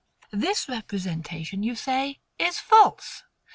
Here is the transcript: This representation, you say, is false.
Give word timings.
This 0.33 0.67
representation, 0.67 1.61
you 1.61 1.75
say, 1.75 2.21
is 2.39 2.57
false. 2.59 3.21